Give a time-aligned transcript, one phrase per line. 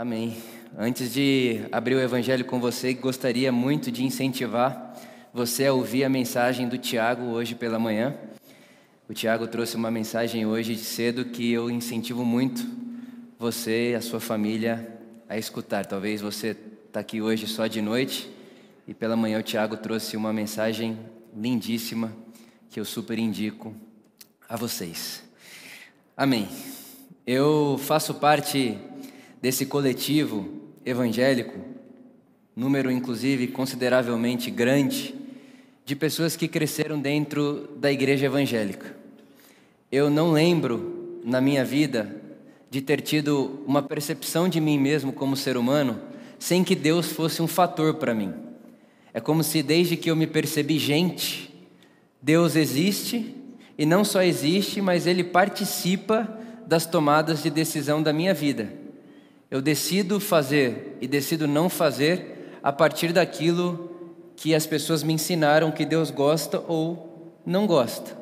[0.00, 0.34] Amém.
[0.78, 4.98] Antes de abrir o evangelho com você, gostaria muito de incentivar
[5.30, 8.16] você a ouvir a mensagem do Tiago hoje pela manhã.
[9.06, 12.66] O Tiago trouxe uma mensagem hoje cedo que eu incentivo muito
[13.38, 14.88] você e a sua família
[15.28, 15.84] a escutar.
[15.84, 16.56] Talvez você
[16.86, 18.26] está aqui hoje só de noite
[18.88, 20.98] e pela manhã o Tiago trouxe uma mensagem
[21.36, 22.10] lindíssima
[22.70, 23.74] que eu super indico
[24.48, 25.22] a vocês.
[26.16, 26.48] Amém.
[27.26, 28.78] Eu faço parte
[29.40, 30.48] desse coletivo
[30.84, 31.58] evangélico,
[32.54, 35.14] número inclusive consideravelmente grande,
[35.84, 38.94] de pessoas que cresceram dentro da igreja evangélica.
[39.90, 42.16] Eu não lembro na minha vida
[42.70, 46.00] de ter tido uma percepção de mim mesmo como ser humano
[46.38, 48.32] sem que Deus fosse um fator para mim.
[49.12, 51.52] É como se desde que eu me percebi gente,
[52.22, 53.34] Deus existe
[53.76, 58.79] e não só existe, mas ele participa das tomadas de decisão da minha vida.
[59.50, 63.90] Eu decido fazer e decido não fazer a partir daquilo
[64.36, 68.16] que as pessoas me ensinaram que Deus gosta ou não gosta.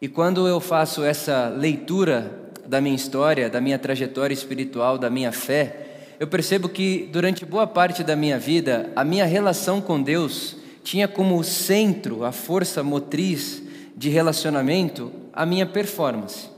[0.00, 5.30] E quando eu faço essa leitura da minha história, da minha trajetória espiritual, da minha
[5.30, 10.56] fé, eu percebo que durante boa parte da minha vida, a minha relação com Deus
[10.82, 13.62] tinha como centro, a força motriz
[13.96, 16.48] de relacionamento, a minha performance.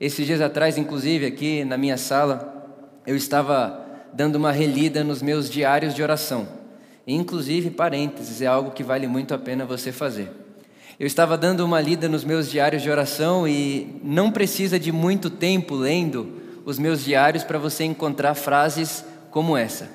[0.00, 2.59] Esses dias atrás, inclusive, aqui na minha sala,
[3.10, 6.46] eu estava dando uma relida nos meus diários de oração.
[7.04, 10.30] Inclusive, parênteses, é algo que vale muito a pena você fazer.
[10.96, 15.28] Eu estava dando uma lida nos meus diários de oração e não precisa de muito
[15.28, 19.90] tempo lendo os meus diários para você encontrar frases como essa: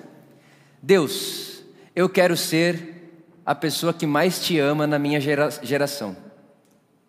[0.83, 1.63] Deus,
[1.95, 3.13] eu quero ser
[3.45, 6.17] a pessoa que mais te ama na minha geração.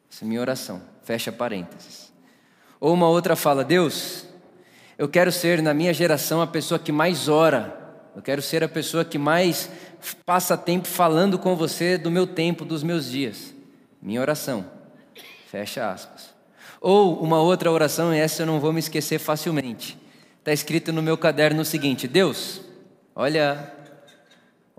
[0.08, 0.80] Essa é minha oração.
[1.02, 2.12] Fecha parênteses.
[2.78, 4.25] Ou uma outra fala: Deus,
[4.98, 7.78] eu quero ser, na minha geração, a pessoa que mais ora.
[8.14, 9.68] Eu quero ser a pessoa que mais
[10.24, 13.54] passa tempo falando com você do meu tempo, dos meus dias.
[14.00, 14.64] Minha oração.
[15.50, 16.34] Fecha aspas.
[16.80, 19.98] Ou uma outra oração, e essa eu não vou me esquecer facilmente.
[20.38, 22.60] Está escrito no meu caderno o seguinte: Deus,
[23.14, 23.72] olha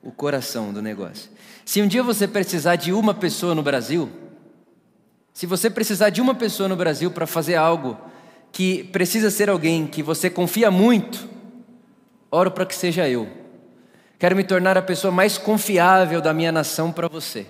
[0.02, 1.30] o coração do negócio.
[1.66, 4.10] Se um dia você precisar de uma pessoa no Brasil,
[5.34, 7.98] se você precisar de uma pessoa no Brasil para fazer algo
[8.52, 11.28] que precisa ser alguém que você confia muito,
[12.32, 13.28] oro para que seja eu.
[14.20, 17.46] Quero me tornar a pessoa mais confiável da minha nação para você.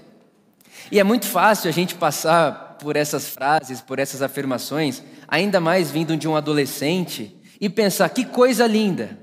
[0.92, 5.90] E é muito fácil a gente passar por essas frases, por essas afirmações, ainda mais
[5.90, 9.18] vindo de um adolescente, e pensar: que coisa linda,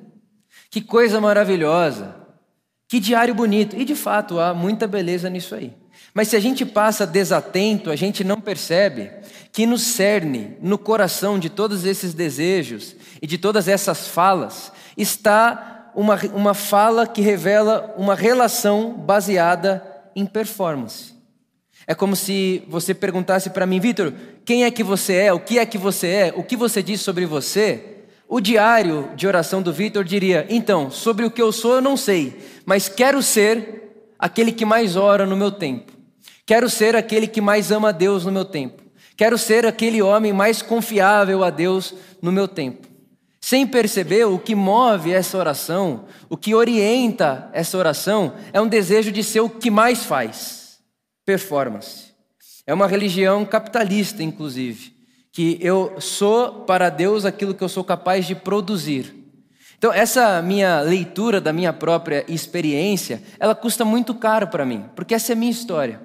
[0.71, 2.17] que coisa maravilhosa,
[2.89, 3.77] que diário bonito.
[3.77, 5.73] E de fato há muita beleza nisso aí.
[6.15, 9.11] Mas se a gente passa desatento, a gente não percebe
[9.51, 15.91] que no cerne, no coração de todos esses desejos e de todas essas falas, está
[15.93, 21.15] uma, uma fala que revela uma relação baseada em performance.
[21.87, 24.13] É como se você perguntasse para mim, Vitor,
[24.45, 25.33] quem é que você é?
[25.33, 26.35] O que é que você é?
[26.37, 28.05] O que você diz sobre você?
[28.29, 31.97] O diário de oração do Vitor diria: então, sobre o que eu sou eu não
[31.97, 35.94] sei, mas quero ser aquele que mais ora no meu tempo.
[36.47, 38.83] Quero ser aquele que mais ama a Deus no meu tempo.
[39.17, 42.89] Quero ser aquele homem mais confiável a Deus no meu tempo.
[43.41, 49.13] Sem perceber, o que move essa oração, o que orienta essa oração, é um desejo
[49.13, 50.79] de ser o que mais faz
[51.27, 52.15] performance.
[52.67, 54.95] É uma religião capitalista, inclusive,
[55.31, 59.15] que eu sou para Deus aquilo que eu sou capaz de produzir.
[59.77, 65.15] Então, essa minha leitura da minha própria experiência, ela custa muito caro para mim, porque
[65.15, 66.01] essa é a minha história.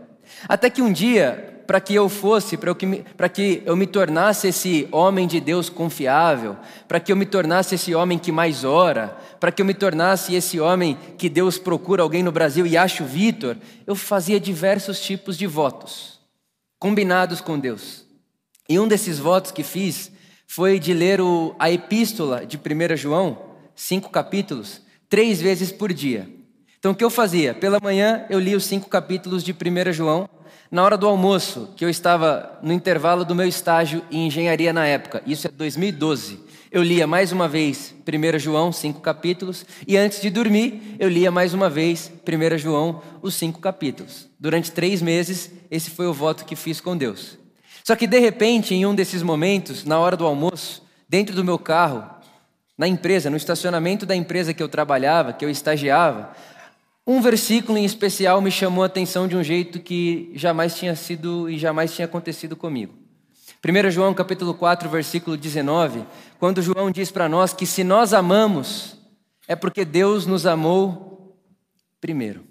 [0.47, 4.88] Até que um dia, para que eu fosse, para que, que eu me tornasse esse
[4.91, 6.57] homem de Deus confiável,
[6.88, 10.34] para que eu me tornasse esse homem que mais ora, para que eu me tornasse
[10.34, 15.00] esse homem que Deus procura alguém no Brasil e acha o Vitor, eu fazia diversos
[15.00, 16.19] tipos de votos,
[16.79, 18.03] combinados com Deus.
[18.67, 20.11] E um desses votos que fiz
[20.47, 23.38] foi de ler o, a epístola de 1 João,
[23.75, 26.39] cinco capítulos, três vezes por dia.
[26.79, 27.53] Então o que eu fazia?
[27.53, 30.29] Pela manhã eu li os cinco capítulos de 1 João.
[30.72, 34.85] Na hora do almoço, que eu estava no intervalo do meu estágio em engenharia na
[34.85, 36.40] época, isso é 2012,
[36.72, 41.31] eu lia mais uma vez 1 João, cinco capítulos, e antes de dormir, eu lia
[41.31, 44.29] mais uma vez 1 João, os cinco capítulos.
[44.40, 47.37] Durante três meses, esse foi o voto que fiz com Deus.
[47.84, 51.58] Só que de repente, em um desses momentos, na hora do almoço, dentro do meu
[51.58, 52.08] carro,
[52.79, 56.32] na empresa, no estacionamento da empresa que eu trabalhava, que eu estagiava,
[57.05, 61.49] um versículo em especial me chamou a atenção de um jeito que jamais tinha sido
[61.49, 62.93] e jamais tinha acontecido comigo.
[63.66, 66.05] 1 João capítulo 4, versículo 19,
[66.40, 68.97] quando João diz para nós que se nós amamos
[69.47, 71.35] é porque Deus nos amou
[71.99, 72.43] primeiro.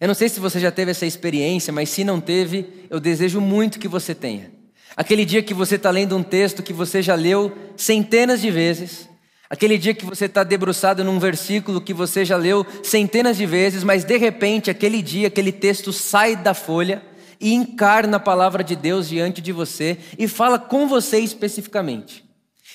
[0.00, 3.40] Eu não sei se você já teve essa experiência, mas se não teve, eu desejo
[3.40, 4.50] muito que você tenha.
[4.96, 9.08] Aquele dia que você está lendo um texto que você já leu centenas de vezes,
[9.54, 13.84] aquele dia que você está debruçado num versículo que você já leu centenas de vezes,
[13.84, 17.00] mas de repente, aquele dia, aquele texto sai da folha
[17.40, 22.24] e encarna a palavra de Deus diante de você e fala com você especificamente.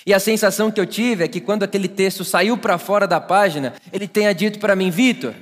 [0.06, 3.20] E a sensação que eu tive é que quando aquele texto saiu para fora da
[3.20, 5.34] página, ele tenha dito para mim, Vitor,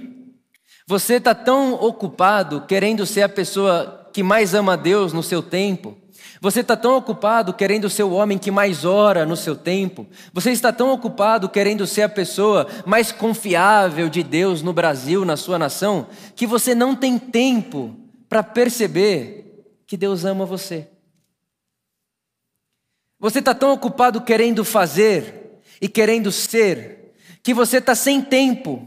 [0.88, 5.40] você está tão ocupado querendo ser a pessoa que mais ama a Deus no seu
[5.40, 5.96] tempo.
[6.40, 10.06] Você está tão ocupado querendo ser o homem que mais ora no seu tempo.
[10.32, 15.36] Você está tão ocupado querendo ser a pessoa mais confiável de Deus no Brasil, na
[15.36, 16.06] sua nação,
[16.36, 17.96] que você não tem tempo
[18.28, 20.88] para perceber que Deus ama você.
[23.18, 28.86] Você está tão ocupado querendo fazer e querendo ser, que você está sem tempo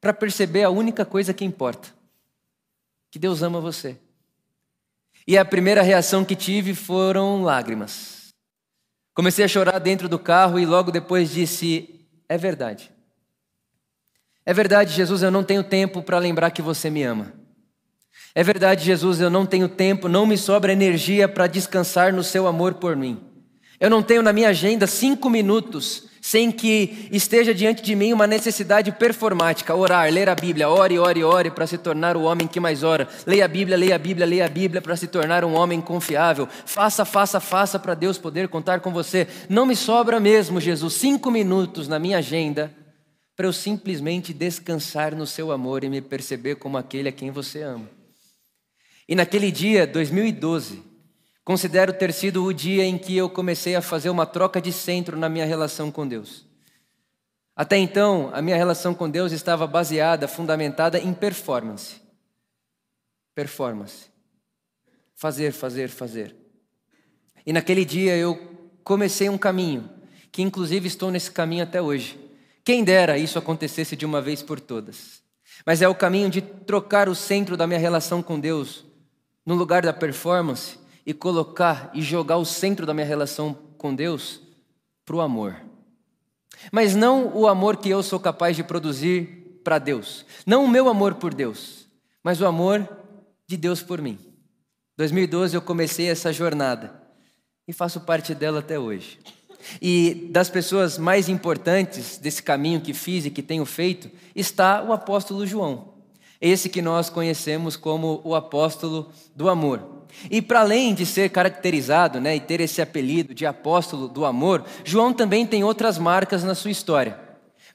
[0.00, 1.88] para perceber a única coisa que importa:
[3.10, 3.98] que Deus ama você.
[5.26, 8.28] E a primeira reação que tive foram lágrimas.
[9.12, 12.92] Comecei a chorar dentro do carro e logo depois disse: É verdade.
[14.44, 17.32] É verdade, Jesus, eu não tenho tempo para lembrar que você me ama.
[18.34, 22.46] É verdade, Jesus, eu não tenho tempo, não me sobra energia para descansar no seu
[22.46, 23.20] amor por mim.
[23.80, 28.26] Eu não tenho na minha agenda cinco minutos sem que esteja diante de mim uma
[28.26, 32.58] necessidade performática, orar, ler a Bíblia, ore, ore, ore para se tornar o homem que
[32.58, 33.06] mais ora.
[33.24, 36.48] Leia a Bíblia, leia a Bíblia, leia a Bíblia para se tornar um homem confiável.
[36.64, 39.28] Faça, faça, faça para Deus poder contar com você.
[39.48, 42.74] Não me sobra mesmo, Jesus, cinco minutos na minha agenda
[43.36, 47.62] para eu simplesmente descansar no seu amor e me perceber como aquele a quem você
[47.62, 47.88] ama.
[49.08, 50.82] E naquele dia, 2012,
[51.46, 55.16] Considero ter sido o dia em que eu comecei a fazer uma troca de centro
[55.16, 56.44] na minha relação com Deus.
[57.54, 62.00] Até então, a minha relação com Deus estava baseada, fundamentada em performance.
[63.32, 64.06] Performance.
[65.14, 66.34] Fazer, fazer, fazer.
[67.46, 69.88] E naquele dia eu comecei um caminho,
[70.32, 72.18] que inclusive estou nesse caminho até hoje.
[72.64, 75.22] Quem dera isso acontecesse de uma vez por todas.
[75.64, 78.84] Mas é o caminho de trocar o centro da minha relação com Deus
[79.46, 84.40] no lugar da performance e colocar e jogar o centro da minha relação com Deus
[85.04, 85.56] para o amor.
[86.72, 90.26] Mas não o amor que eu sou capaz de produzir para Deus.
[90.44, 91.86] Não o meu amor por Deus,
[92.22, 92.88] mas o amor
[93.46, 94.18] de Deus por mim.
[94.96, 97.00] 2012 eu comecei essa jornada
[97.68, 99.18] e faço parte dela até hoje.
[99.80, 104.92] E das pessoas mais importantes desse caminho que fiz e que tenho feito está o
[104.92, 105.94] apóstolo João.
[106.40, 109.95] Esse que nós conhecemos como o apóstolo do amor.
[110.30, 114.64] E para além de ser caracterizado né, e ter esse apelido de apóstolo do amor,
[114.84, 117.18] João também tem outras marcas na sua história.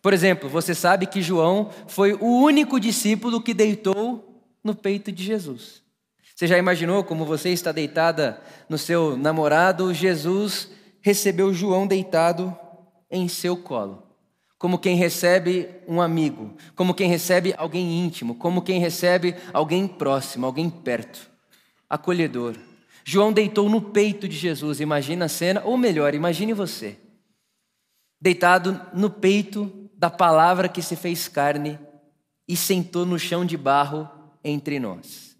[0.01, 5.23] Por exemplo, você sabe que João foi o único discípulo que deitou no peito de
[5.23, 5.81] Jesus.
[6.35, 9.93] Você já imaginou como você está deitada no seu namorado?
[9.93, 10.69] Jesus
[11.01, 12.55] recebeu João deitado
[13.09, 14.11] em seu colo
[14.57, 20.45] como quem recebe um amigo, como quem recebe alguém íntimo, como quem recebe alguém próximo,
[20.45, 21.30] alguém perto
[21.91, 22.55] acolhedor.
[23.03, 26.97] João deitou no peito de Jesus, imagina a cena, ou melhor, imagine você,
[28.19, 31.77] deitado no peito da palavra que se fez carne
[32.47, 34.09] e sentou no chão de barro
[34.41, 35.35] entre nós.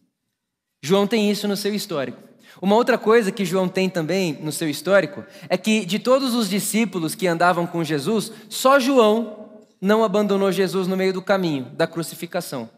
[0.84, 2.22] João tem isso no seu histórico.
[2.62, 6.50] Uma outra coisa que João tem também no seu histórico é que de todos os
[6.50, 11.88] discípulos que andavam com Jesus, só João não abandonou Jesus no meio do caminho da
[11.88, 12.70] crucificação.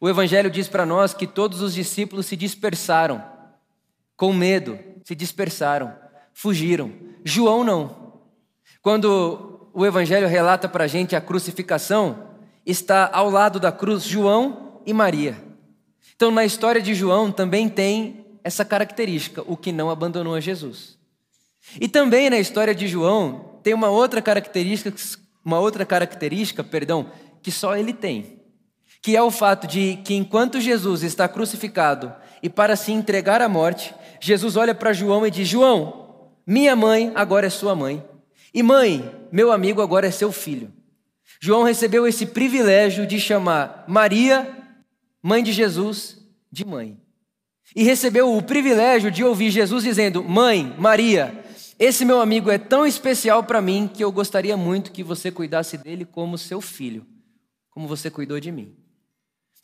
[0.00, 3.22] O Evangelho diz para nós que todos os discípulos se dispersaram,
[4.16, 5.94] com medo, se dispersaram,
[6.34, 6.92] fugiram.
[7.24, 8.20] João não.
[8.82, 12.30] Quando o Evangelho relata para a gente a crucificação,
[12.64, 15.36] está ao lado da cruz João e Maria.
[16.14, 20.98] Então, na história de João também tem essa característica, o que não abandonou a Jesus.
[21.80, 24.94] E também na história de João tem uma outra característica,
[25.44, 27.10] uma outra característica, perdão,
[27.42, 28.35] que só ele tem
[29.06, 33.48] que é o fato de que enquanto Jesus está crucificado e para se entregar à
[33.48, 38.04] morte, Jesus olha para João e diz: João, minha mãe agora é sua mãe,
[38.52, 40.72] e mãe, meu amigo agora é seu filho.
[41.40, 44.52] João recebeu esse privilégio de chamar Maria,
[45.22, 46.18] mãe de Jesus,
[46.50, 47.00] de mãe.
[47.76, 51.44] E recebeu o privilégio de ouvir Jesus dizendo: Mãe, Maria,
[51.78, 55.78] esse meu amigo é tão especial para mim que eu gostaria muito que você cuidasse
[55.78, 57.06] dele como seu filho,
[57.70, 58.74] como você cuidou de mim.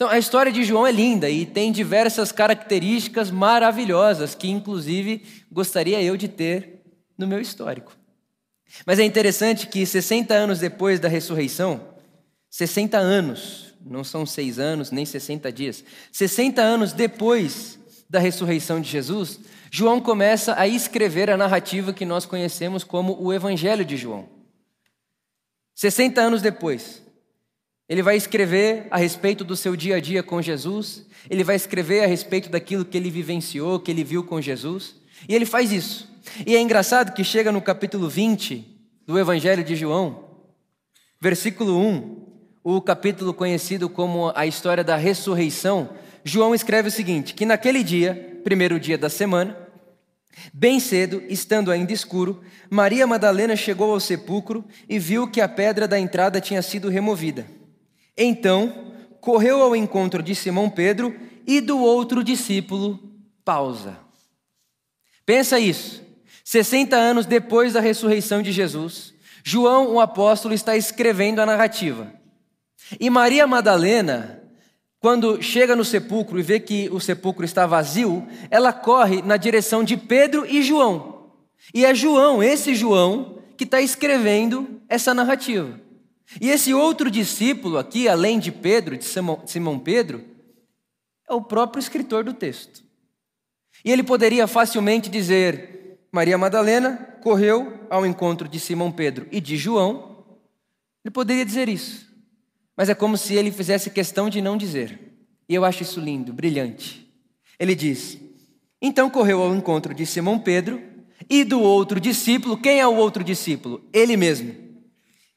[0.03, 6.03] Então, a história de João é linda e tem diversas características maravilhosas que, inclusive, gostaria
[6.03, 6.83] eu de ter
[7.17, 7.97] no meu histórico.
[8.85, 11.81] Mas é interessante que 60 anos depois da ressurreição,
[12.51, 17.79] 60 anos, não são seis anos nem 60 dias, 60 anos depois
[18.11, 19.39] da ressurreição de Jesus,
[19.71, 24.29] João começa a escrever a narrativa que nós conhecemos como o Evangelho de João.
[25.77, 27.01] 60 anos depois,
[27.93, 32.03] ele vai escrever a respeito do seu dia a dia com Jesus, ele vai escrever
[32.03, 34.95] a respeito daquilo que ele vivenciou, que ele viu com Jesus,
[35.29, 36.11] e ele faz isso.
[36.47, 38.67] E é engraçado que chega no capítulo 20
[39.07, 40.25] do Evangelho de João,
[41.21, 42.29] versículo 1,
[42.65, 45.91] o capítulo conhecido como a história da ressurreição,
[46.25, 49.55] João escreve o seguinte: que naquele dia, primeiro dia da semana,
[50.51, 55.87] bem cedo, estando ainda escuro, Maria Madalena chegou ao sepulcro e viu que a pedra
[55.87, 57.61] da entrada tinha sido removida.
[58.17, 61.15] Então, correu ao encontro de Simão Pedro
[61.47, 62.99] e do outro discípulo.
[63.45, 63.99] Pausa.
[65.25, 66.03] Pensa isso.
[66.45, 69.15] 60 anos depois da ressurreição de Jesus,
[69.45, 72.13] João, o apóstolo, está escrevendo a narrativa.
[73.01, 74.43] E Maria Madalena,
[75.01, 79.83] quando chega no sepulcro e vê que o sepulcro está vazio, ela corre na direção
[79.83, 81.31] de Pedro e João.
[81.73, 85.81] E é João, esse João, que está escrevendo essa narrativa.
[86.41, 90.25] E esse outro discípulo aqui, além de Pedro, de Simão Pedro,
[91.29, 92.83] é o próprio escritor do texto.
[93.85, 99.57] E ele poderia facilmente dizer: Maria Madalena correu ao encontro de Simão Pedro e de
[99.57, 100.25] João.
[101.05, 102.11] Ele poderia dizer isso.
[102.77, 104.99] Mas é como se ele fizesse questão de não dizer.
[105.49, 107.09] E eu acho isso lindo, brilhante.
[107.59, 108.19] Ele diz:
[108.81, 110.83] Então correu ao encontro de Simão Pedro
[111.29, 112.57] e do outro discípulo.
[112.57, 113.83] Quem é o outro discípulo?
[113.93, 114.62] Ele mesmo.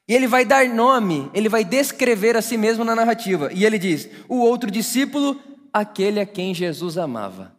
[0.08, 3.52] E ele vai dar nome, ele vai descrever a si mesmo na narrativa.
[3.52, 5.40] E ele diz: O outro discípulo,
[5.72, 7.56] aquele a quem Jesus amava.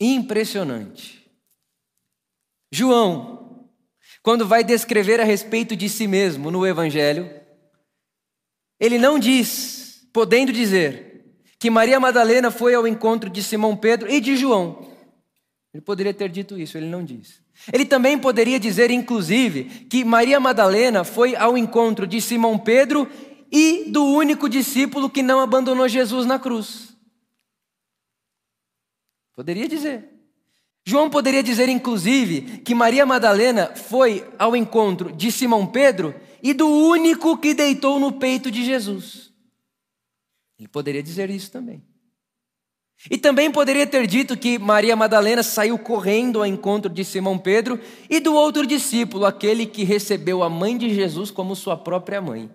[0.00, 1.28] Impressionante.
[2.70, 3.66] João,
[4.22, 7.30] quando vai descrever a respeito de si mesmo no Evangelho,
[8.78, 11.08] ele não diz, podendo dizer,
[11.58, 14.86] que Maria Madalena foi ao encontro de Simão Pedro e de João.
[15.74, 17.42] Ele poderia ter dito isso, ele não diz.
[17.72, 23.08] Ele também poderia dizer, inclusive, que Maria Madalena foi ao encontro de Simão Pedro
[23.50, 26.96] e do único discípulo que não abandonou Jesus na cruz.
[29.34, 30.08] Poderia dizer.
[30.84, 36.66] João poderia dizer, inclusive, que Maria Madalena foi ao encontro de Simão Pedro e do
[36.66, 39.30] único que deitou no peito de Jesus.
[40.58, 41.87] Ele poderia dizer isso também.
[43.10, 47.80] E também poderia ter dito que Maria Madalena saiu correndo ao encontro de Simão Pedro
[48.10, 52.50] e do outro discípulo, aquele que recebeu a mãe de Jesus como sua própria mãe.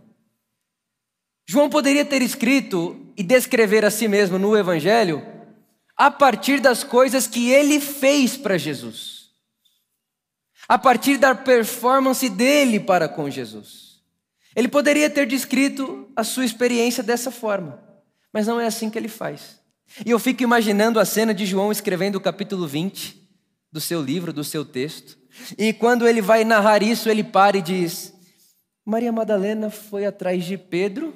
[1.45, 5.25] João poderia ter escrito e descrever a si mesmo no Evangelho
[5.95, 9.29] a partir das coisas que ele fez para Jesus,
[10.67, 14.01] a partir da performance dele para com Jesus.
[14.55, 17.81] Ele poderia ter descrito a sua experiência dessa forma,
[18.31, 19.62] mas não é assim que ele faz.
[20.05, 23.21] E eu fico imaginando a cena de João escrevendo o capítulo 20
[23.71, 25.17] do seu livro, do seu texto,
[25.57, 28.13] e quando ele vai narrar isso, ele para e diz:
[28.85, 31.13] Maria Madalena foi atrás de Pedro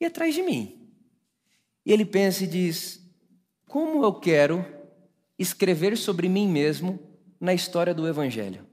[0.00, 0.90] e atrás de mim.
[1.84, 3.00] E ele pensa e diz:
[3.66, 4.64] como eu quero
[5.38, 6.98] escrever sobre mim mesmo
[7.40, 8.64] na história do Evangelho?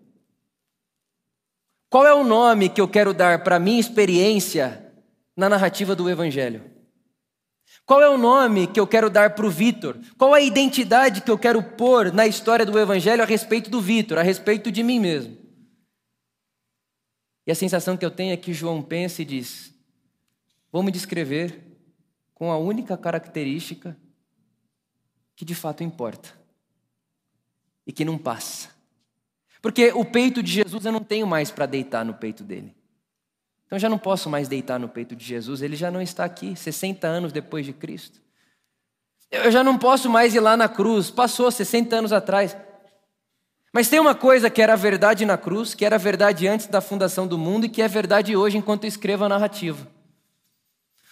[1.90, 4.94] Qual é o nome que eu quero dar para a minha experiência
[5.36, 6.64] na narrativa do Evangelho?
[7.86, 9.98] Qual é o nome que eu quero dar para o Vitor?
[10.18, 13.82] Qual é a identidade que eu quero pôr na história do Evangelho a respeito do
[13.82, 15.38] Vitor, a respeito de mim mesmo?
[17.46, 19.74] E a sensação que eu tenho é que João pensa e diz:
[20.72, 21.62] vou me descrever
[22.34, 23.98] com a única característica
[25.36, 26.34] que de fato importa
[27.86, 28.70] e que não passa.
[29.62, 32.76] Porque o peito de Jesus eu não tenho mais para deitar no peito dele.
[33.72, 36.58] Então já não posso mais deitar no peito de Jesus, ele já não está aqui,
[36.58, 38.20] 60 anos depois de Cristo.
[39.32, 42.58] Eu já não posso mais ir lá na cruz, passou 60 anos atrás.
[43.72, 47.26] Mas tem uma coisa que era verdade na cruz, que era verdade antes da fundação
[47.26, 49.88] do mundo e que é verdade hoje enquanto eu escrevo a narrativa.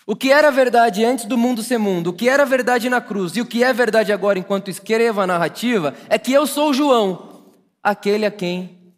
[0.06, 3.38] O que era verdade antes do mundo ser mundo, o que era verdade na cruz
[3.38, 7.42] e o que é verdade agora enquanto escrevo a narrativa é que eu sou João,
[7.82, 8.94] aquele a quem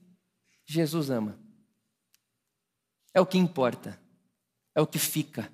[0.66, 1.41] Jesus ama.
[3.14, 4.00] É o que importa,
[4.76, 5.52] é o que fica,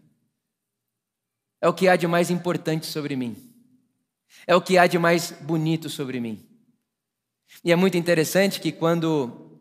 [1.61, 3.35] é o que há de mais importante sobre mim,
[4.45, 6.45] é o que há de mais bonito sobre mim.
[7.63, 9.59] E é muito interessante que quando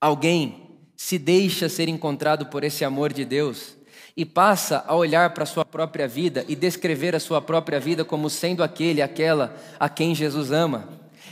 [0.00, 3.76] alguém se deixa ser encontrado por esse amor de Deus,
[4.16, 8.04] e passa a olhar para a sua própria vida e descrever a sua própria vida
[8.04, 10.88] como sendo aquele, aquela a quem Jesus ama.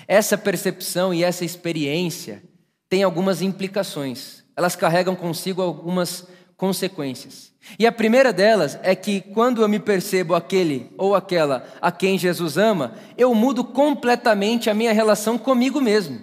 [0.06, 2.42] essa percepção e essa experiência
[2.90, 4.44] têm algumas implicações.
[4.56, 7.52] Elas carregam consigo algumas consequências.
[7.78, 12.18] E a primeira delas é que quando eu me percebo aquele ou aquela a quem
[12.18, 16.20] Jesus ama, eu mudo completamente a minha relação comigo mesmo.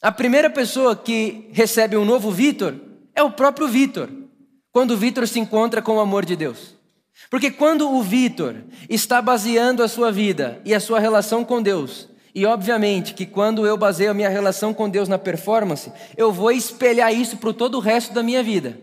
[0.00, 2.74] A primeira pessoa que recebe um novo Vitor
[3.14, 4.08] é o próprio Vitor,
[4.70, 6.76] quando o Vitor se encontra com o amor de Deus.
[7.30, 8.56] Porque quando o Vitor
[8.88, 13.66] está baseando a sua vida e a sua relação com Deus, e obviamente que quando
[13.66, 17.76] eu baseio a minha relação com Deus na performance, eu vou espelhar isso para todo
[17.76, 18.78] o resto da minha vida.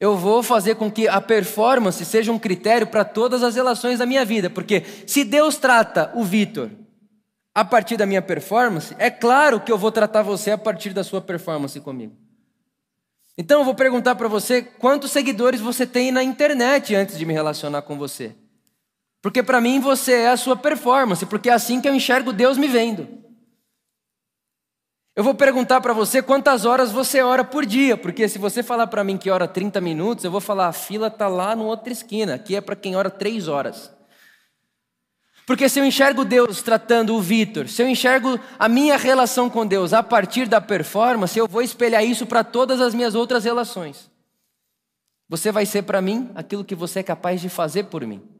[0.00, 4.06] Eu vou fazer com que a performance seja um critério para todas as relações da
[4.06, 6.70] minha vida, porque se Deus trata o Vitor
[7.54, 11.04] a partir da minha performance, é claro que eu vou tratar você a partir da
[11.04, 12.16] sua performance comigo.
[13.36, 17.34] Então eu vou perguntar para você quantos seguidores você tem na internet antes de me
[17.34, 18.34] relacionar com você.
[19.28, 22.56] Porque para mim você é a sua performance, porque é assim que eu enxergo Deus
[22.56, 23.06] me vendo.
[25.14, 28.86] Eu vou perguntar para você quantas horas você ora por dia, porque se você falar
[28.86, 31.92] para mim que ora 30 minutos, eu vou falar, a fila está lá na outra
[31.92, 33.92] esquina, aqui é para quem ora 3 horas.
[35.46, 39.66] Porque se eu enxergo Deus tratando o Vitor, se eu enxergo a minha relação com
[39.66, 44.10] Deus a partir da performance, eu vou espelhar isso para todas as minhas outras relações.
[45.28, 48.37] Você vai ser para mim aquilo que você é capaz de fazer por mim.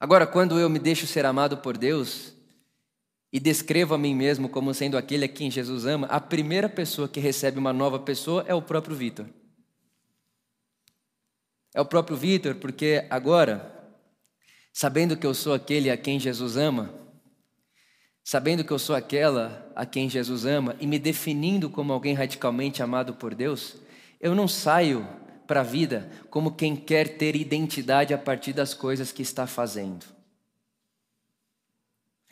[0.00, 2.32] Agora, quando eu me deixo ser amado por Deus,
[3.32, 7.08] e descrevo a mim mesmo como sendo aquele a quem Jesus ama, a primeira pessoa
[7.08, 9.26] que recebe uma nova pessoa é o próprio Vitor.
[11.72, 13.94] É o próprio Vitor, porque agora,
[14.72, 16.92] sabendo que eu sou aquele a quem Jesus ama,
[18.24, 22.82] sabendo que eu sou aquela a quem Jesus ama e me definindo como alguém radicalmente
[22.82, 23.76] amado por Deus,
[24.20, 25.06] eu não saio
[25.50, 30.06] para a vida como quem quer ter identidade a partir das coisas que está fazendo.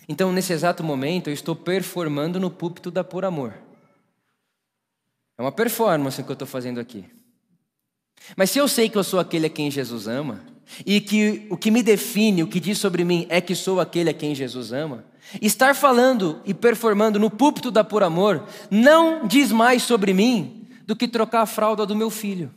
[0.09, 3.55] Então, nesse exato momento, eu estou performando no púlpito da Por Amor.
[5.37, 7.07] É uma performance que eu estou fazendo aqui.
[8.37, 10.41] Mas se eu sei que eu sou aquele a quem Jesus ama,
[10.87, 14.11] e que o que me define, o que diz sobre mim é que sou aquele
[14.11, 15.05] a quem Jesus ama,
[15.43, 20.95] estar falando e performando no púlpito da Por Amor não diz mais sobre mim do
[20.95, 22.55] que trocar a fralda do meu filho.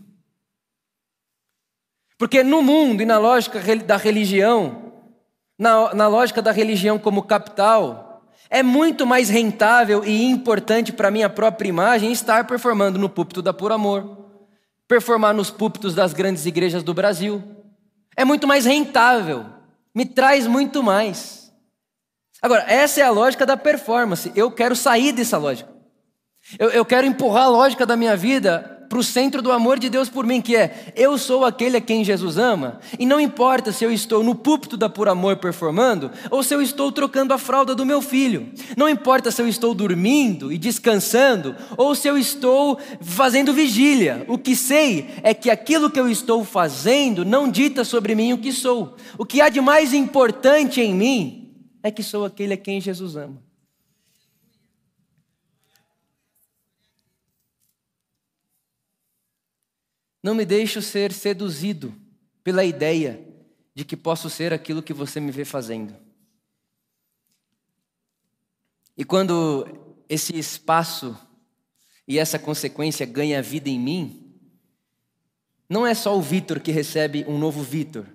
[2.22, 4.94] Porque no mundo e na lógica da religião,
[5.58, 11.28] na, na lógica da religião como capital, é muito mais rentável e importante para minha
[11.28, 14.28] própria imagem estar performando no púlpito da Por Amor,
[14.88, 17.42] performar nos púlpitos das grandes igrejas do Brasil.
[18.16, 19.48] É muito mais rentável,
[19.96, 21.52] me traz muito mais.
[22.40, 24.32] Agora, essa é a lógica da performance.
[24.36, 25.72] Eu quero sair dessa lógica.
[26.60, 29.90] Eu, eu quero empurrar a lógica da minha vida para o centro do amor de
[29.90, 33.72] Deus por mim, que é eu sou aquele a quem Jesus ama, e não importa
[33.72, 37.38] se eu estou no púlpito da Por Amor performando, ou se eu estou trocando a
[37.38, 42.18] fralda do meu filho, não importa se eu estou dormindo e descansando, ou se eu
[42.18, 47.86] estou fazendo vigília, o que sei é que aquilo que eu estou fazendo não dita
[47.86, 51.50] sobre mim o que sou, o que há de mais importante em mim
[51.82, 53.51] é que sou aquele a quem Jesus ama.
[60.22, 61.94] Não me deixo ser seduzido
[62.44, 63.26] pela ideia
[63.74, 65.96] de que posso ser aquilo que você me vê fazendo.
[68.98, 69.66] E quando
[70.08, 71.18] esse espaço
[72.08, 74.36] e essa consequência ganha vida em mim,
[75.70, 78.06] não é só o Vitor que recebe um novo Vitor.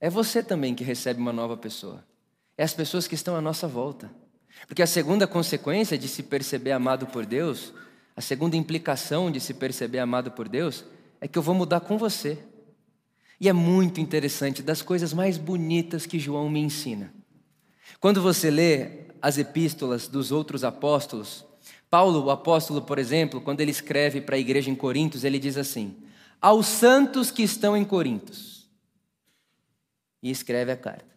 [0.00, 2.04] É você também que recebe uma nova pessoa.
[2.56, 4.10] É as pessoas que estão à nossa volta.
[4.66, 7.72] Porque a segunda consequência de se perceber amado por Deus
[8.16, 10.84] a segunda implicação de se perceber amado por Deus
[11.20, 12.38] é que eu vou mudar com você.
[13.40, 17.12] E é muito interessante, das coisas mais bonitas que João me ensina.
[17.98, 21.44] Quando você lê as epístolas dos outros apóstolos,
[21.88, 25.56] Paulo, o apóstolo, por exemplo, quando ele escreve para a igreja em Corintos, ele diz
[25.56, 25.96] assim:
[26.40, 28.68] Aos santos que estão em Corintos.
[30.22, 31.12] E escreve a carta.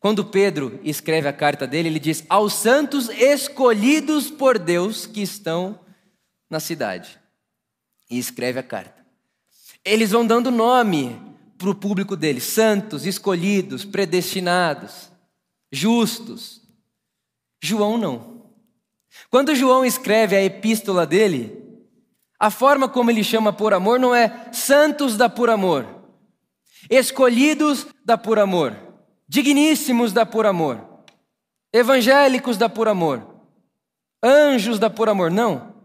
[0.00, 5.78] Quando Pedro escreve a carta dele, ele diz: Aos santos escolhidos por Deus que estão
[6.50, 7.20] na cidade
[8.10, 9.06] e escreve a carta.
[9.84, 11.18] Eles vão dando nome
[11.56, 15.10] para o público deles: santos, escolhidos, predestinados,
[15.70, 16.60] justos.
[17.62, 18.40] João não.
[19.30, 21.60] Quando João escreve a epístola dele,
[22.38, 25.86] a forma como ele chama por amor não é santos da por amor,
[26.88, 28.76] escolhidos da por amor,
[29.28, 31.04] digníssimos da por amor,
[31.72, 33.26] evangélicos da por amor,
[34.22, 35.79] anjos da por amor, não.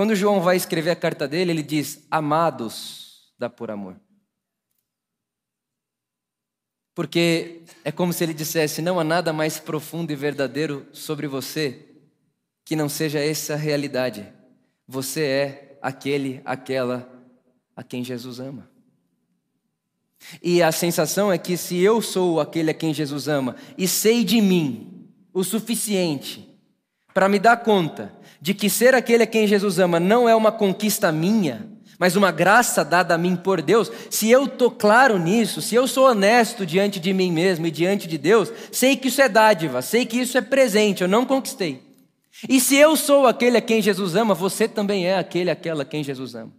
[0.00, 4.00] Quando João vai escrever a carta dele, ele diz: Amados, dá por amor.
[6.94, 11.86] Porque é como se ele dissesse: não há nada mais profundo e verdadeiro sobre você
[12.64, 14.26] que não seja essa realidade.
[14.88, 17.06] Você é aquele, aquela
[17.76, 18.70] a quem Jesus ama.
[20.42, 24.24] E a sensação é que se eu sou aquele a quem Jesus ama e sei
[24.24, 26.49] de mim o suficiente
[27.12, 30.50] para me dar conta de que ser aquele a quem Jesus ama não é uma
[30.50, 31.68] conquista minha,
[31.98, 35.86] mas uma graça dada a mim por Deus, se eu estou claro nisso, se eu
[35.86, 39.82] sou honesto diante de mim mesmo e diante de Deus, sei que isso é dádiva,
[39.82, 41.82] sei que isso é presente, eu não conquistei.
[42.48, 45.84] E se eu sou aquele a quem Jesus ama, você também é aquele, aquela a
[45.84, 46.52] quem Jesus ama.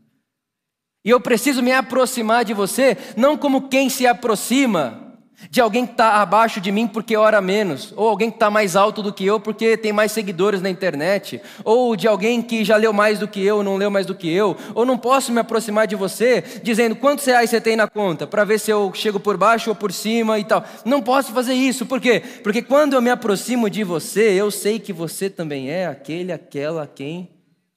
[1.04, 5.11] E eu preciso me aproximar de você, não como quem se aproxima
[5.50, 8.76] de alguém que está abaixo de mim porque ora menos, ou alguém que está mais
[8.76, 12.78] alto do que eu porque tem mais seguidores na internet, ou de alguém que já
[12.78, 15.40] leu mais do que eu, não leu mais do que eu, ou não posso me
[15.40, 19.20] aproximar de você dizendo quantos reais você tem na conta para ver se eu chego
[19.20, 20.64] por baixo ou por cima e tal.
[20.86, 22.22] Não posso fazer isso, por quê?
[22.44, 26.88] Porque quando eu me aproximo de você, eu sei que você também é aquele, aquela
[26.88, 27.30] quem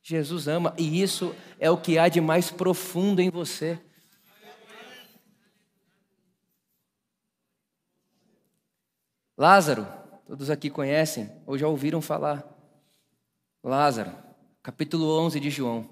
[0.03, 3.79] Jesus ama, e isso é o que há de mais profundo em você.
[9.37, 9.87] Lázaro,
[10.27, 12.45] todos aqui conhecem ou já ouviram falar.
[13.63, 14.13] Lázaro,
[14.63, 15.89] capítulo 11 de João.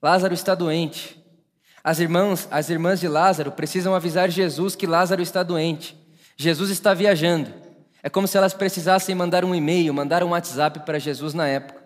[0.00, 1.20] Lázaro está doente.
[1.82, 5.96] As irmãs, as irmãs de Lázaro precisam avisar Jesus que Lázaro está doente.
[6.36, 7.52] Jesus está viajando.
[8.02, 11.84] É como se elas precisassem mandar um e-mail, mandar um WhatsApp para Jesus na época.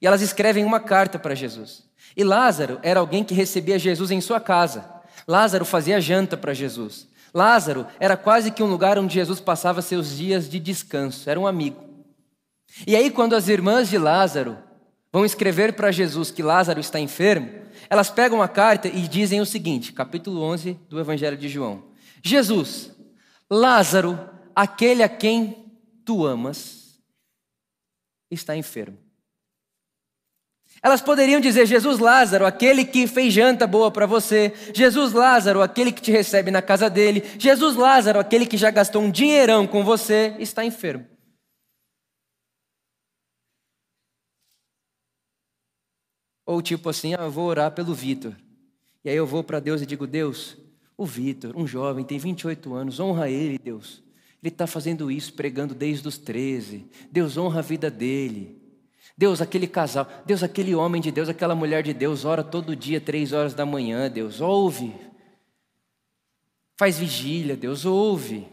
[0.00, 1.84] E elas escrevem uma carta para Jesus.
[2.16, 4.88] E Lázaro era alguém que recebia Jesus em sua casa.
[5.26, 7.07] Lázaro fazia janta para Jesus.
[7.32, 11.46] Lázaro era quase que um lugar onde Jesus passava seus dias de descanso, era um
[11.46, 11.82] amigo.
[12.86, 14.58] E aí, quando as irmãs de Lázaro
[15.12, 17.50] vão escrever para Jesus que Lázaro está enfermo,
[17.88, 21.84] elas pegam a carta e dizem o seguinte, capítulo 11 do Evangelho de João:
[22.22, 22.92] Jesus,
[23.50, 24.18] Lázaro,
[24.54, 25.72] aquele a quem
[26.04, 27.00] tu amas,
[28.30, 29.07] está enfermo.
[30.82, 34.52] Elas poderiam dizer: Jesus Lázaro, aquele que fez janta boa para você.
[34.74, 37.22] Jesus Lázaro, aquele que te recebe na casa dele.
[37.38, 41.06] Jesus Lázaro, aquele que já gastou um dinheirão com você, está enfermo.
[46.46, 48.34] Ou tipo assim: ah, eu vou orar pelo Vitor.
[49.04, 50.56] E aí eu vou para Deus e digo: Deus,
[50.96, 54.02] o Vitor, um jovem, tem 28 anos, honra ele, Deus.
[54.42, 56.86] Ele está fazendo isso, pregando desde os 13.
[57.10, 58.57] Deus honra a vida dele.
[59.18, 63.00] Deus, aquele casal, Deus, aquele homem de Deus, aquela mulher de Deus, ora todo dia,
[63.00, 64.94] três horas da manhã, Deus, ouve.
[66.76, 68.46] Faz vigília, Deus, ouve.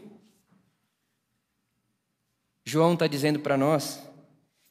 [2.64, 4.02] João está dizendo para nós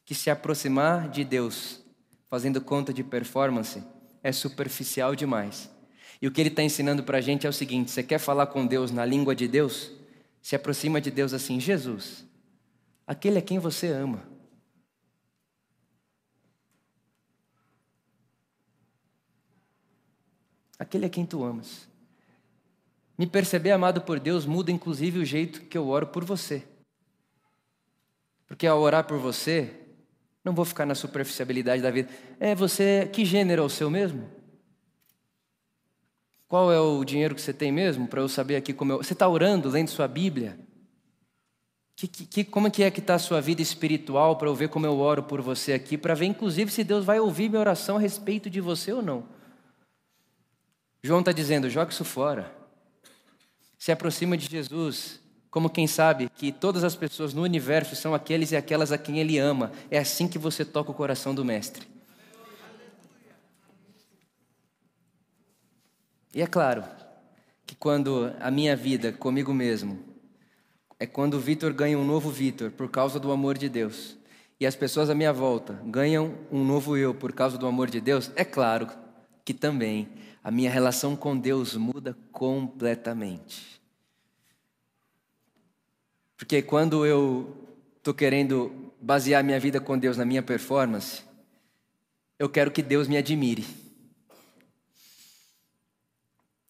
[0.04, 1.82] que se aproximar de Deus,
[2.28, 3.82] fazendo conta de performance,
[4.22, 5.70] é superficial demais.
[6.20, 8.48] E o que ele está ensinando para a gente é o seguinte: você quer falar
[8.48, 9.92] com Deus na língua de Deus?
[10.42, 12.26] Se aproxima de Deus assim, Jesus,
[13.06, 14.35] aquele a quem você ama.
[20.78, 21.88] Aquele a quem tu amas.
[23.18, 26.62] Me perceber amado por Deus muda inclusive o jeito que eu oro por você.
[28.46, 29.72] Porque ao orar por você,
[30.44, 32.08] não vou ficar na superficialidade da vida.
[32.38, 34.30] É você, que gênero é o seu mesmo?
[36.46, 38.06] Qual é o dinheiro que você tem mesmo?
[38.06, 38.98] Para eu saber aqui como eu.
[38.98, 40.58] Você está orando, lendo sua Bíblia?
[41.96, 44.68] Que, que, como é que é que está a sua vida espiritual para eu ver
[44.68, 47.96] como eu oro por você aqui, para ver inclusive se Deus vai ouvir minha oração
[47.96, 49.24] a respeito de você ou não.
[51.06, 52.52] João está dizendo: joga isso fora.
[53.78, 58.50] Se aproxima de Jesus, como quem sabe que todas as pessoas no universo são aqueles
[58.50, 59.70] e aquelas a quem ele ama.
[59.88, 61.86] É assim que você toca o coração do Mestre.
[66.34, 66.84] E é claro
[67.64, 70.04] que quando a minha vida comigo mesmo
[70.98, 74.16] é quando o Vitor ganha um novo Vitor por causa do amor de Deus
[74.58, 78.00] e as pessoas à minha volta ganham um novo eu por causa do amor de
[78.00, 78.88] Deus, é claro
[79.44, 80.08] que também
[80.46, 83.82] a minha relação com Deus muda completamente.
[86.36, 91.24] Porque quando eu estou querendo basear minha vida com Deus na minha performance,
[92.38, 93.66] eu quero que Deus me admire.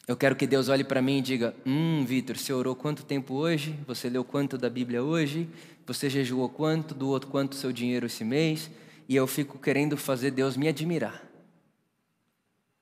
[0.08, 3.34] Eu quero que Deus olhe para mim e diga: Hum, Vitor, você orou quanto tempo
[3.34, 3.78] hoje?
[3.86, 5.50] Você leu quanto da Bíblia hoje?
[5.86, 6.94] Você jejuou quanto?
[6.94, 8.70] Doou quanto seu dinheiro esse mês?
[9.06, 11.35] E eu fico querendo fazer Deus me admirar.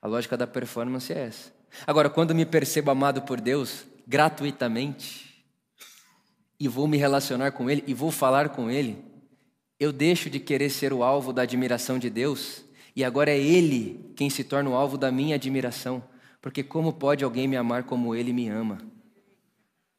[0.05, 1.51] A lógica da performance é essa.
[1.87, 5.43] Agora, quando me percebo amado por Deus gratuitamente
[6.61, 9.03] e vou me relacionar com Ele e vou falar com Ele,
[9.81, 12.63] eu deixo de querer ser o alvo da admiração de Deus
[12.95, 16.05] e agora é Ele quem se torna o alvo da minha admiração.
[16.43, 18.79] Porque como pode alguém me amar como Ele me ama?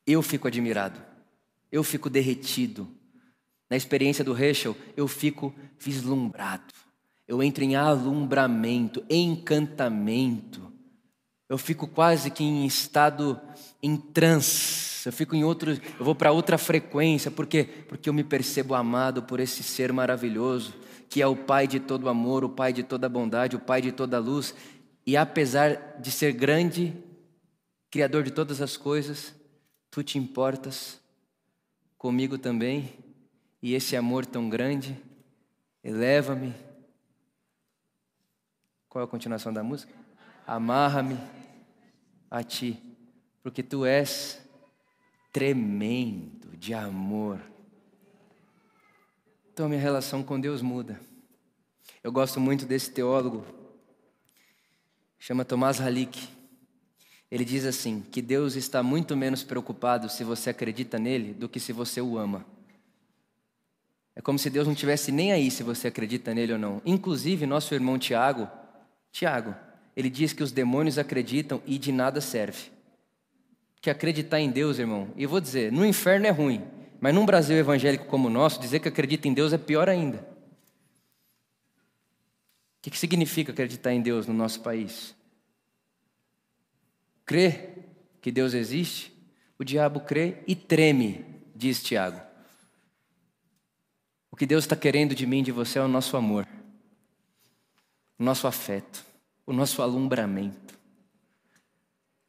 [0.05, 1.01] eu fico admirado,
[1.71, 2.87] eu fico derretido.
[3.67, 6.84] Na experiência do Heschel, eu fico vislumbrado.
[7.27, 10.71] Eu entro em alumbramento, encantamento.
[11.49, 13.39] Eu fico quase que em estado
[13.81, 15.05] em transe.
[15.05, 17.63] Eu fico em outro, eu vou para outra frequência, por quê?
[17.87, 20.73] Porque eu me percebo amado por esse ser maravilhoso,
[21.09, 23.91] que é o pai de todo amor, o pai de toda bondade, o pai de
[23.91, 24.55] toda luz,
[25.05, 26.95] e apesar de ser grande,
[27.91, 29.35] criador de todas as coisas,
[29.91, 30.99] tu te importas
[31.99, 32.91] comigo também,
[33.61, 34.97] e esse amor tão grande
[35.83, 36.64] eleva-me.
[38.95, 39.91] Qual é a continuação da música?
[40.47, 41.19] Amarra-me
[42.31, 42.81] a ti,
[43.43, 44.41] porque tu és
[45.33, 47.41] tremendo de amor.
[49.51, 50.97] Então, minha relação com Deus muda.
[52.01, 53.45] Eu gosto muito desse teólogo,
[55.19, 56.29] chama Tomás Halik.
[57.29, 61.59] Ele diz assim: que Deus está muito menos preocupado se você acredita nele do que
[61.59, 62.45] se você o ama.
[64.15, 66.81] É como se Deus não tivesse nem aí se você acredita nele ou não.
[66.85, 68.49] Inclusive, nosso irmão Tiago,
[69.15, 69.55] Tiago,
[69.95, 72.69] ele diz que os demônios acreditam e de nada serve.
[73.79, 76.61] Que acreditar em Deus, irmão, e eu vou dizer, no inferno é ruim,
[76.99, 80.17] mas num Brasil evangélico como o nosso, dizer que acredita em Deus é pior ainda.
[80.17, 85.15] O que significa acreditar em Deus no nosso país?
[87.25, 87.69] crê
[88.21, 89.13] que Deus existe,
[89.57, 91.23] o diabo crê e treme,
[91.55, 92.19] diz Tiago.
[94.29, 96.45] O que Deus está querendo de mim de você é o nosso amor,
[98.17, 99.05] o nosso afeto,
[99.45, 100.77] o nosso alumbramento.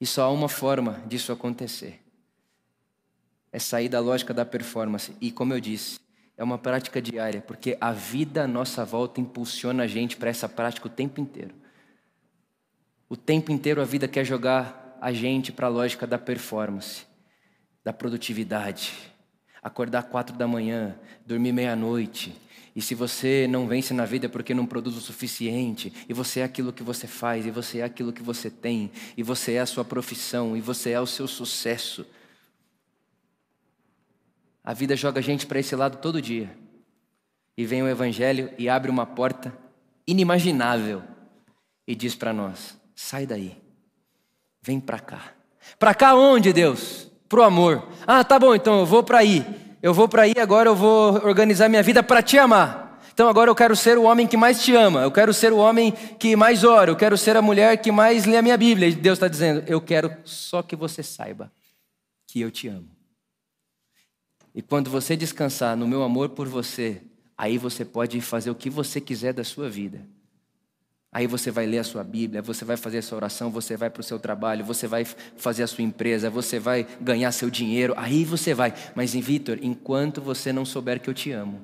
[0.01, 2.03] E só há uma forma disso acontecer:
[3.53, 5.16] é sair da lógica da performance.
[5.20, 5.99] E, como eu disse,
[6.37, 10.49] é uma prática diária, porque a vida à nossa volta impulsiona a gente para essa
[10.49, 11.55] prática o tempo inteiro.
[13.09, 17.07] O tempo inteiro a vida quer jogar a gente para a lógica da performance,
[17.85, 18.92] da produtividade.
[19.62, 22.37] Acordar quatro da manhã, dormir meia-noite.
[22.77, 26.41] E se você não vence na vida é porque não produz o suficiente, e você
[26.41, 29.61] é aquilo que você faz, e você é aquilo que você tem, e você é
[29.61, 32.05] a sua profissão, e você é o seu sucesso.
[34.62, 36.55] A vida joga a gente para esse lado todo dia.
[37.57, 39.57] E vem o Evangelho e abre uma porta
[40.07, 41.03] inimaginável
[41.87, 43.57] e diz para nós: sai daí.
[44.61, 45.33] Vem para cá.
[45.79, 47.11] Para cá onde, Deus?
[47.27, 47.89] Pro amor.
[48.07, 49.66] Ah, tá bom, então eu vou para aí.
[49.87, 53.01] Eu vou para aí, agora eu vou organizar minha vida para te amar.
[53.14, 55.03] Então agora eu quero ser o homem que mais te ama.
[55.03, 56.90] Eu quero ser o homem que mais ora.
[56.90, 58.88] Eu quero ser a mulher que mais lê a minha Bíblia.
[58.88, 61.53] E Deus está dizendo: Eu quero só que você saiba
[62.27, 62.88] que eu te amo.
[64.53, 67.01] E quando você descansar no meu amor por você,
[67.38, 70.01] aí você pode fazer o que você quiser da sua vida.
[71.17, 73.89] Aí você vai ler a sua Bíblia, você vai fazer a sua oração, você vai
[73.89, 77.95] para o seu trabalho, você vai fazer a sua empresa, você vai ganhar seu dinheiro,
[77.97, 78.75] aí você vai.
[78.95, 81.63] Mas, Vitor, enquanto você não souber que eu te amo,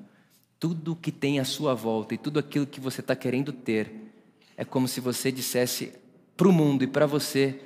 [0.58, 3.92] tudo que tem à sua volta e tudo aquilo que você está querendo ter,
[4.56, 5.92] é como se você dissesse
[6.34, 7.60] para o mundo e para você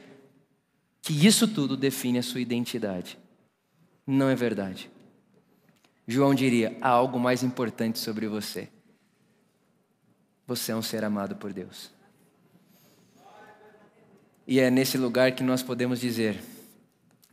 [1.01, 3.17] que isso tudo define a sua identidade.
[4.05, 4.91] Não é verdade.
[6.05, 8.71] João diria: há algo mais importante sobre você.
[10.47, 11.91] Você é um ser amado por Deus.
[14.47, 16.41] E é nesse lugar que nós podemos dizer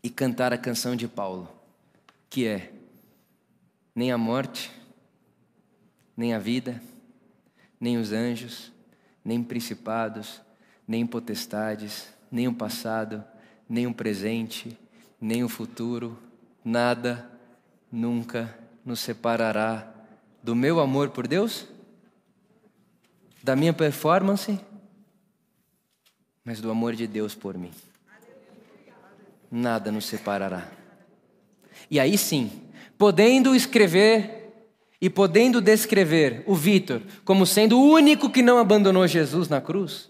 [0.02, 1.48] e cantar a canção de Paulo,
[2.28, 2.74] que é:
[3.94, 4.72] nem a morte,
[6.18, 6.82] nem a vida,
[7.80, 8.72] nem os anjos,
[9.24, 10.42] nem principados,
[10.88, 13.24] nem potestades, nem o passado,
[13.70, 14.76] nem o presente,
[15.22, 16.18] nem o futuro,
[16.66, 17.30] nada
[17.92, 19.88] nunca nos separará
[20.42, 21.68] do meu amor por Deus
[23.44, 24.58] da minha performance,
[26.46, 27.72] mas do amor de Deus por mim.
[29.52, 30.72] Nada nos separará.
[31.92, 32.50] E aí sim,
[32.98, 34.40] podendo escrever
[35.02, 40.10] e podendo descrever o Vitor como sendo o único que não abandonou Jesus na cruz,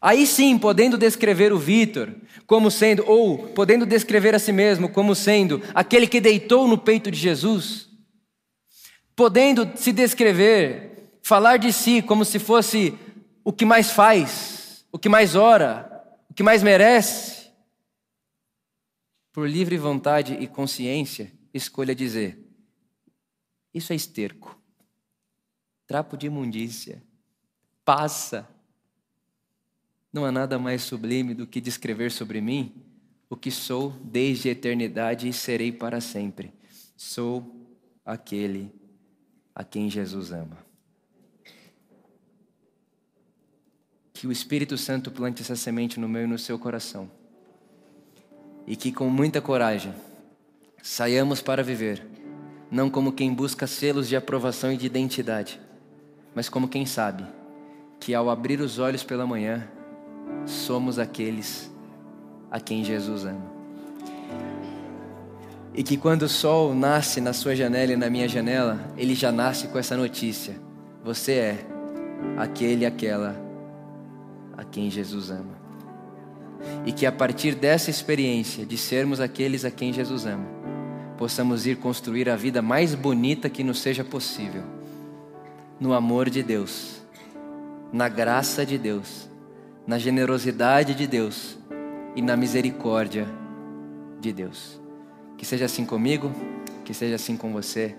[0.00, 2.12] aí sim, podendo descrever o Vitor
[2.44, 7.10] como sendo, ou podendo descrever a si mesmo como sendo aquele que deitou no peito
[7.10, 7.88] de Jesus,
[9.14, 10.93] podendo se descrever
[11.24, 12.96] falar de si como se fosse
[13.42, 15.90] o que mais faz, o que mais ora,
[16.28, 17.50] o que mais merece,
[19.32, 22.38] por livre vontade e consciência, escolha dizer:
[23.72, 24.60] Isso é esterco,
[25.86, 27.02] trapo de imundícia,
[27.84, 28.46] passa.
[30.12, 32.84] Não há nada mais sublime do que descrever sobre mim
[33.28, 36.52] o que sou desde a eternidade e serei para sempre.
[36.96, 37.66] Sou
[38.04, 38.70] aquele
[39.52, 40.73] a quem Jesus ama.
[44.24, 47.10] Que o Espírito Santo plante essa semente no meu e no seu coração.
[48.66, 49.92] E que com muita coragem
[50.82, 52.02] Saiamos para viver,
[52.70, 55.60] não como quem busca selos de aprovação e de identidade,
[56.34, 57.26] mas como quem sabe
[58.00, 59.68] que ao abrir os olhos pela manhã,
[60.46, 61.70] somos aqueles
[62.50, 63.52] a quem Jesus ama.
[65.74, 69.30] E que quando o sol nasce na sua janela e na minha janela, ele já
[69.30, 70.54] nasce com essa notícia:
[71.02, 71.66] você é
[72.38, 73.43] aquele aquela
[74.56, 75.64] a quem Jesus ama.
[76.86, 80.46] E que a partir dessa experiência de sermos aqueles a quem Jesus ama,
[81.16, 84.62] possamos ir construir a vida mais bonita que nos seja possível,
[85.78, 87.02] no amor de Deus,
[87.92, 89.28] na graça de Deus,
[89.86, 91.58] na generosidade de Deus
[92.16, 93.26] e na misericórdia
[94.20, 94.80] de Deus.
[95.36, 96.32] Que seja assim comigo,
[96.84, 97.94] que seja assim com você,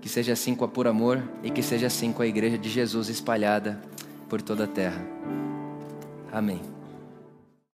[0.00, 2.70] que seja assim com a Por Amor e que seja assim com a Igreja de
[2.70, 3.80] Jesus espalhada
[4.28, 5.19] por toda a terra.
[6.32, 6.79] Amém.